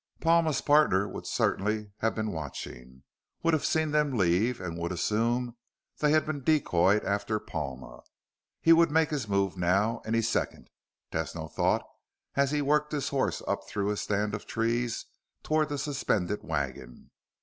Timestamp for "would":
1.07-1.27, 3.43-3.53, 4.75-4.91, 8.73-8.89